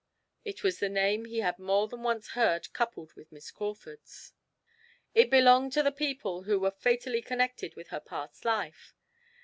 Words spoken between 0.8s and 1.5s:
name he